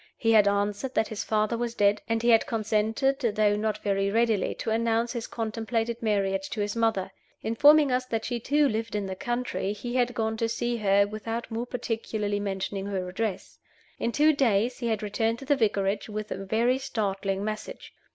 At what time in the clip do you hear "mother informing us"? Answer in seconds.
6.75-8.07